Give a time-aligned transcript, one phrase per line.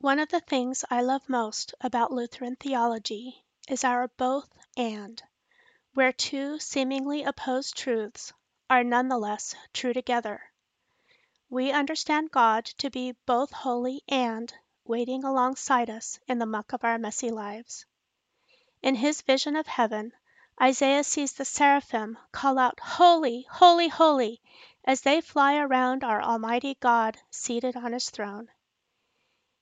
[0.00, 5.20] One of the things I love most about Lutheran theology is our both and,
[5.94, 8.32] where two seemingly opposed truths
[8.70, 10.40] are none the less true together.
[11.50, 16.84] We understand God to be both holy and waiting alongside us in the muck of
[16.84, 17.84] our messy lives.
[18.80, 20.12] In his vision of heaven,
[20.62, 24.40] Isaiah sees the seraphim call out, Holy, holy, holy,
[24.84, 28.48] as they fly around our Almighty God seated on his throne.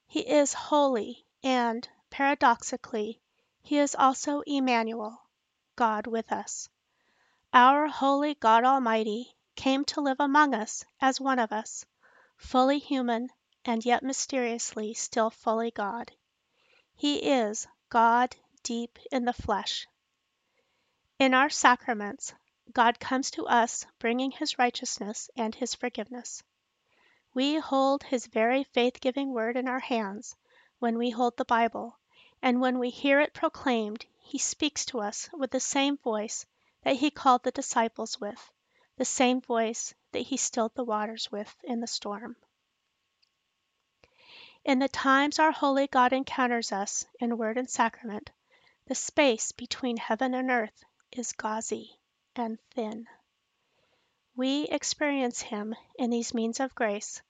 [0.06, 3.20] He is holy, and, paradoxically,
[3.60, 5.20] he is also Emmanuel,
[5.74, 6.68] God with us.
[7.52, 11.84] Our holy God Almighty came to live among us as one of us,
[12.36, 13.30] fully human
[13.64, 16.12] and yet mysteriously still fully God.
[16.94, 19.88] He is God deep in the flesh.
[21.18, 22.32] In our sacraments,
[22.72, 26.42] God comes to us bringing His righteousness and His forgiveness.
[27.36, 30.34] We hold His very faith giving word in our hands
[30.78, 31.98] when we hold the Bible,
[32.40, 36.46] and when we hear it proclaimed, He speaks to us with the same voice
[36.82, 38.50] that He called the disciples with,
[38.96, 42.36] the same voice that He stilled the waters with in the storm.
[44.64, 48.30] In the times our holy God encounters us in word and sacrament,
[48.86, 52.00] the space between heaven and earth is gauzy
[52.34, 53.06] and thin.
[54.34, 57.22] We experience Him in these means of grace,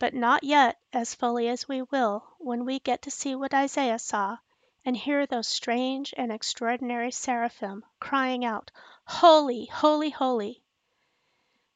[0.00, 3.98] but not yet as fully as we will when we get to see what Isaiah
[3.98, 4.38] saw
[4.82, 8.70] and hear those strange and extraordinary seraphim crying out,
[9.04, 10.62] Holy, holy, holy.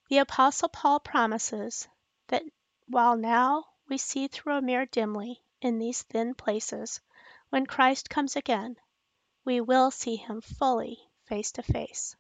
[0.09, 1.87] The Apostle Paul promises
[2.29, 2.43] that
[2.89, 7.03] while now we see through a mirror dimly in these thin places,
[7.51, 8.77] when Christ comes again,
[9.45, 12.17] we will see him fully face to face.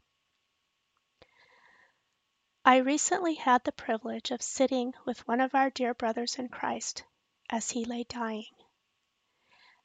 [2.66, 7.04] I recently had the privilege of sitting with one of our dear brothers in Christ
[7.50, 8.54] as he lay dying.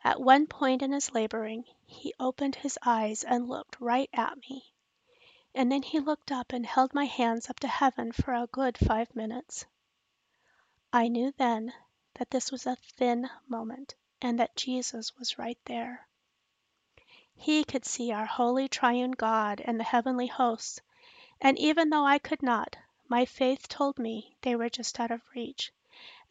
[0.01, 4.73] At one point in his laboring, he opened his eyes and looked right at me.
[5.53, 8.77] And then he looked up and held my hands up to heaven for a good
[8.77, 9.65] five minutes.
[10.93, 11.73] I knew then
[12.13, 16.07] that this was a thin moment and that Jesus was right there.
[17.35, 20.79] He could see our holy triune God and the heavenly hosts,
[21.41, 22.75] and even though I could not,
[23.07, 25.71] my faith told me they were just out of reach.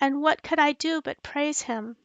[0.01, 1.97] And what could I do but praise Him?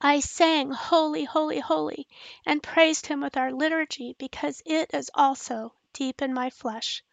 [0.00, 2.08] I sang Holy, Holy, Holy,
[2.46, 7.04] and praised Him with our liturgy because it is also deep in my flesh,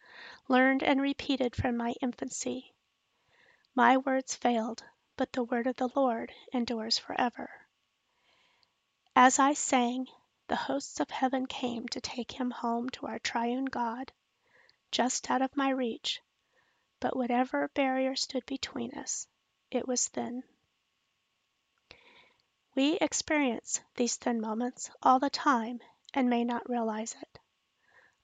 [0.48, 2.72] learned and repeated from my infancy.
[3.74, 4.82] My words failed,
[5.16, 7.50] but the word of the Lord endures forever.
[9.14, 10.08] As I sang,
[10.48, 14.12] the hosts of heaven came to take him home to our triune God,
[14.90, 16.20] just out of my reach,
[17.00, 19.26] but whatever barrier stood between us,
[19.70, 20.42] it was thin.
[22.74, 25.80] We experience these thin moments all the time
[26.14, 27.38] and may not realize it.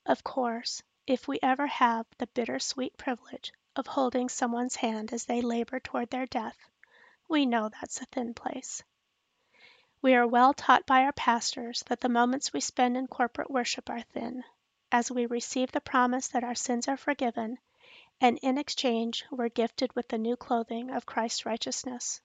[0.06, 5.40] Of course, if we ever have the bittersweet privilege of holding someone's hand as they
[5.40, 6.56] labor toward their death,
[7.28, 8.82] we know that's a thin place.
[10.02, 13.90] We are well taught by our pastors that the moments we spend in corporate worship
[13.90, 14.44] are thin,
[14.96, 17.58] as we receive the promise that our sins are forgiven,
[18.18, 22.18] and in exchange we're gifted with the new clothing of Christ's righteousness.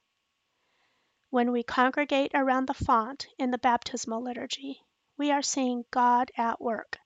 [1.29, 4.85] When we congregate around the font in the baptismal liturgy,
[5.17, 6.97] we are seeing God at work,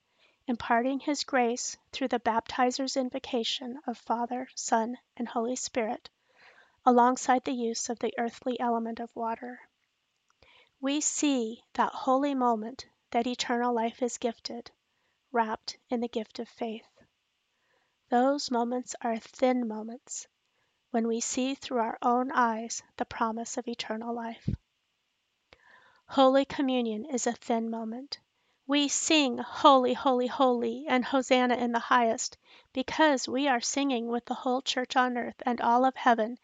[0.45, 6.11] imparting His grace through the baptizer's invocation of Father, Son, and Holy Spirit,
[6.85, 9.61] alongside the use of the earthly element of water
[10.79, 14.69] we see that holy moment that eternal life is gifted,
[15.35, 16.87] wrapped in the gift of faith.
[18.07, 20.27] Those moments are thin moments
[20.91, 24.47] when we see through our own eyes the promise of eternal life.
[26.07, 28.17] Holy Communion is a thin moment.
[28.65, 32.37] We sing Holy, Holy, Holy, and Hosanna in the highest,
[32.71, 36.37] because we are singing with the whole church on earth and all of heaven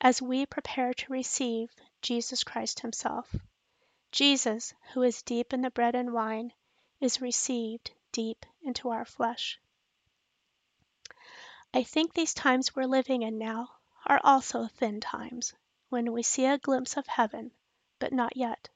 [0.00, 3.36] as we prepare to receive Jesus Christ Himself.
[4.10, 6.54] Jesus, who is deep in the bread and wine,
[6.98, 9.60] is received deep into our flesh.
[11.74, 13.70] I think these times we're living in now
[14.06, 15.54] are also thin times,
[15.90, 17.52] when we see a glimpse of heaven,
[17.98, 18.68] but not yet.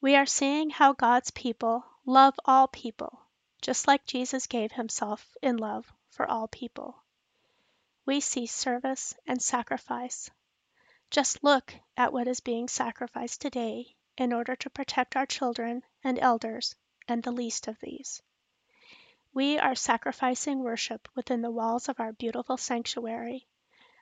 [0.00, 3.20] We are seeing how God's people love all people,
[3.60, 7.02] just like Jesus gave himself in love for all people.
[8.06, 10.30] We see service and sacrifice.
[11.10, 16.18] Just look at what is being sacrificed today in order to protect our children and
[16.18, 16.74] elders
[17.08, 18.22] and the least of these.
[19.34, 23.46] We are sacrificing worship within the walls of our beautiful sanctuary,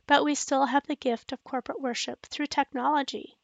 [0.07, 3.39] but we still have the gift of corporate worship through technology.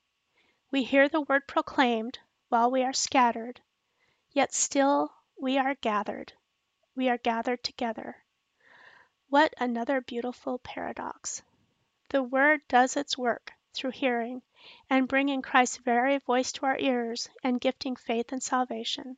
[0.70, 2.18] We hear the word proclaimed
[2.48, 3.60] while we are scattered,
[4.32, 6.32] yet still we are gathered.
[6.94, 8.16] We are gathered together.
[9.28, 11.42] What another beautiful paradox!
[12.08, 14.42] The word does its work through hearing
[14.90, 19.16] and bringing Christ's very voice to our ears and gifting faith and salvation.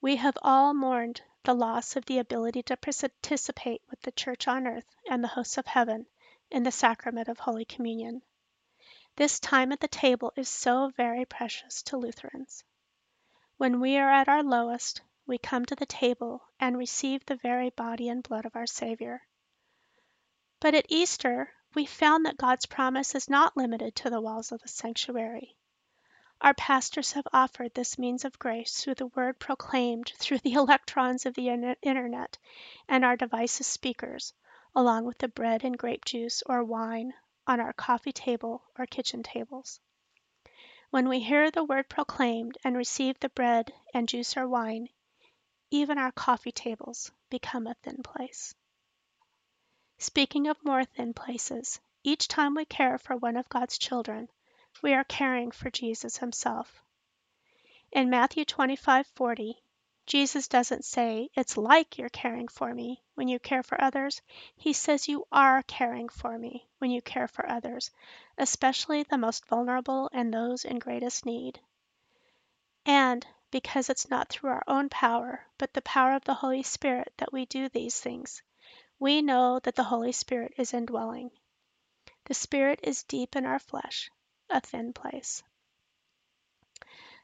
[0.00, 4.66] We have all mourned the loss of the ability to participate with the Church on
[4.66, 6.06] earth and the hosts of heaven
[6.50, 8.22] in the sacrament of Holy Communion.
[9.16, 12.62] This time at the table is so very precious to Lutherans.
[13.56, 17.70] When we are at our lowest, we come to the table and receive the very
[17.70, 19.22] body and blood of our Savior.
[20.60, 24.60] But at Easter, we found that God's promise is not limited to the walls of
[24.60, 25.56] the sanctuary.
[26.40, 31.24] Our pastors have offered this means of grace through the word proclaimed through the electrons
[31.24, 32.38] of the internet
[32.86, 34.34] and our devices speakers,
[34.74, 37.14] along with the bread and grape juice or wine
[37.46, 39.80] on our coffee table or kitchen tables.
[40.90, 44.88] When we hear the word proclaimed and receive the bread and juice or wine,
[45.70, 48.54] even our coffee tables become a thin place.
[49.98, 54.28] Speaking of more thin places, each time we care for one of God's children,
[54.82, 56.82] we are caring for Jesus himself.
[57.92, 59.56] In Matthew 25:40,
[60.06, 64.22] Jesus doesn't say, It's like you're caring for me when you care for others.
[64.54, 67.90] He says, You are caring for me when you care for others,
[68.38, 71.58] especially the most vulnerable and those in greatest need.
[72.84, 77.12] And because it's not through our own power, but the power of the Holy Spirit
[77.16, 78.42] that we do these things,
[79.00, 81.32] we know that the Holy Spirit is indwelling.
[82.26, 84.10] The Spirit is deep in our flesh,
[84.50, 85.42] a thin place.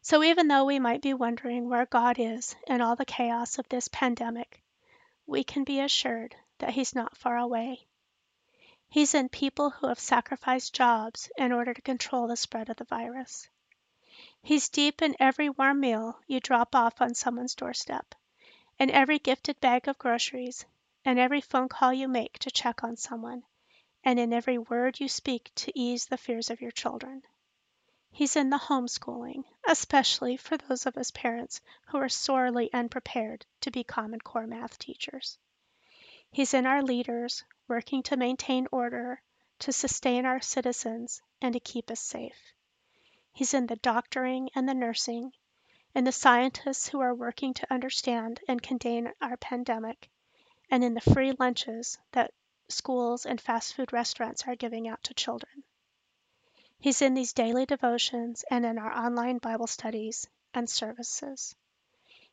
[0.00, 3.68] So even though we might be wondering where God is in all the chaos of
[3.68, 4.62] this pandemic,
[5.26, 7.86] we can be assured that He's not far away.
[8.88, 12.84] He's in people who have sacrificed jobs in order to control the spread of the
[12.84, 13.48] virus.
[14.42, 18.14] He's deep in every warm meal you drop off on someone's doorstep,
[18.78, 20.64] in every gifted bag of groceries,
[21.04, 23.44] and every phone call you make to check on someone,
[24.04, 27.22] and in every word you speak to ease the fears of your children.
[28.10, 33.70] He's in the homeschooling, especially for those of us parents who are sorely unprepared to
[33.70, 35.38] be Common Core math teachers.
[36.30, 39.22] He's in our leaders, working to maintain order,
[39.60, 42.52] to sustain our citizens, and to keep us safe.
[43.32, 45.32] He's in the doctoring and the nursing,
[45.94, 50.10] in the scientists who are working to understand and contain our pandemic,
[50.70, 52.32] and in the free lunches that
[52.68, 55.64] schools and fast food restaurants are giving out to children.
[56.78, 61.54] He's in these daily devotions and in our online Bible studies and services.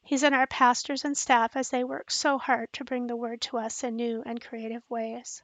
[0.01, 3.41] He's in our pastors and staff as they work so hard to bring the word
[3.41, 5.43] to us in new and creative ways.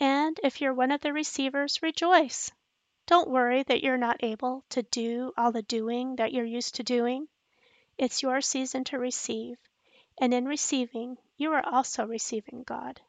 [0.00, 2.50] And if you're one of the receivers, rejoice.
[3.06, 6.82] Don't worry that you're not able to do all the doing that you're used to
[6.82, 7.28] doing.
[7.98, 9.58] It's your season to receive,
[10.18, 13.00] and in receiving, you are also receiving God.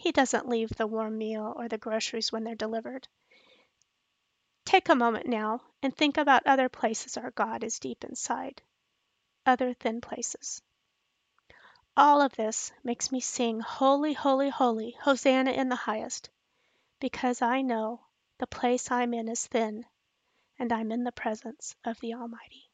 [0.00, 3.06] He doesn't leave the warm meal or the groceries when they're delivered.
[4.64, 8.62] Take a moment now and think about other places our God is deep inside,
[9.44, 10.62] other thin places.
[11.98, 16.30] All of this makes me sing, Holy, Holy, Holy, Hosanna in the highest,
[16.98, 18.00] because I know
[18.38, 19.84] the place I'm in is thin,
[20.58, 22.69] and I'm in the presence of the Almighty.